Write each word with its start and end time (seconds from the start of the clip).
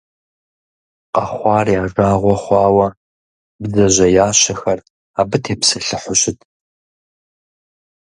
Къэхъуар 1.13 1.67
я 1.79 1.83
жагъуэ 1.93 2.35
хъуауэ 2.43 2.87
бдзэжьеящэхэр 3.61 4.79
абы 5.19 5.37
тепсэлъыхьу 5.43 6.15
щытт. 6.21 6.39